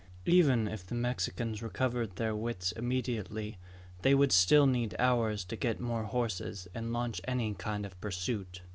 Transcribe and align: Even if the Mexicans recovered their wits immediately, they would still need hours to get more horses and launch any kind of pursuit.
Even 0.25 0.67
if 0.67 0.83
the 0.83 0.95
Mexicans 0.95 1.61
recovered 1.61 2.15
their 2.15 2.35
wits 2.35 2.71
immediately, 2.71 3.59
they 4.01 4.15
would 4.15 4.31
still 4.31 4.65
need 4.65 4.95
hours 4.97 5.43
to 5.45 5.55
get 5.55 5.79
more 5.79 6.05
horses 6.05 6.67
and 6.73 6.91
launch 6.91 7.21
any 7.27 7.53
kind 7.53 7.85
of 7.85 8.01
pursuit. 8.01 8.61